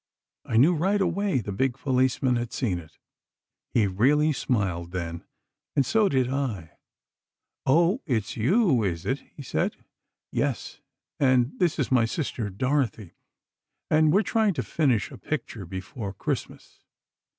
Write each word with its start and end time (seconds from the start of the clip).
I 0.45 0.57
knew 0.57 0.73
right 0.73 0.99
away 0.99 1.41
the 1.41 1.51
big 1.51 1.77
policeman 1.77 2.35
had 2.35 2.51
seen 2.53 2.79
it. 2.79 2.97
He 3.71 3.85
really 3.85 4.33
smiled, 4.33 4.93
then, 4.93 5.23
and 5.75 5.85
so 5.85 6.09
did 6.09 6.27
I. 6.27 6.79
'Oh, 7.67 8.01
it's 8.07 8.35
you, 8.35 8.81
is 8.83 9.05
it?' 9.05 9.19
he 9.35 9.43
said. 9.43 9.75
'Yes, 10.31 10.79
and 11.19 11.51
this 11.59 11.77
is 11.77 11.91
my 11.91 12.05
sister, 12.05 12.49
Dorothy, 12.49 13.13
and 13.91 14.11
we're 14.11 14.23
trying 14.23 14.55
to 14.55 14.63
finish 14.63 15.11
a 15.11 15.19
picture 15.19 15.67
before 15.67 16.13
Christmas. 16.13 16.79